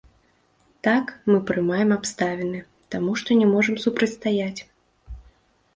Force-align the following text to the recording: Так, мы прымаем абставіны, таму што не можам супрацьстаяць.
Так, 0.87 1.05
мы 1.31 1.37
прымаем 1.49 1.89
абставіны, 1.97 2.59
таму 2.97 3.11
што 3.21 3.29
не 3.45 3.53
можам 3.53 3.75
супрацьстаяць. 3.87 4.61